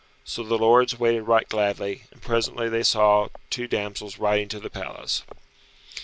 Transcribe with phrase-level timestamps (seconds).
[0.23, 4.59] So the lords waited right gladly, and presently they saw two damsels come riding to
[4.59, 5.21] the palace.